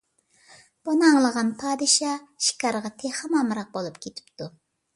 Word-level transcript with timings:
بۇنى 0.87 1.05
ئاڭلىغان 1.09 1.51
پادىشاھ 1.63 2.25
شىكارغا 2.47 2.91
تېخىمۇ 3.05 3.41
ئامراق 3.43 3.73
بولۇپ 3.77 4.01
كېتىپتۇ. 4.07 4.53